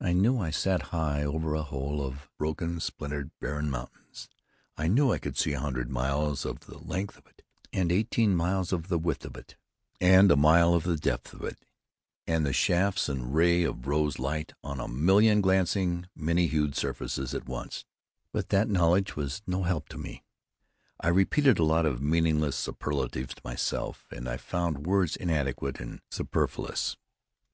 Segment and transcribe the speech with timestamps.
[0.00, 4.26] I knew I sat high over a hole of broken, splintered, barren mountains;
[4.78, 7.42] I knew I could see a hundred miles of the length of it,
[7.74, 9.56] and eighteen miles of the width of it,
[10.00, 11.66] and a mile of the depth of it,
[12.26, 17.34] and the shafts and rays of rose light on a million glancing, many hued surfaces
[17.34, 17.84] at once;
[18.32, 20.24] but that knowledge was no help to me.
[21.00, 26.00] I repeated a lot of meaningless superlatives to myself, and I found words inadequate and
[26.10, 26.96] superfluous.